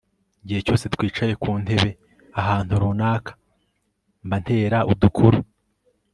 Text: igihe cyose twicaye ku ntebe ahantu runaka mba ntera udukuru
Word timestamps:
igihe 0.43 0.59
cyose 0.65 0.85
twicaye 0.93 1.33
ku 1.41 1.51
ntebe 1.63 1.89
ahantu 2.41 2.71
runaka 2.81 3.31
mba 4.25 4.37
ntera 4.43 4.77
udukuru 4.91 5.39